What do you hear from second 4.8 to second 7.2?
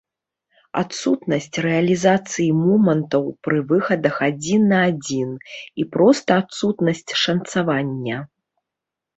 адзін і проста адсутнасць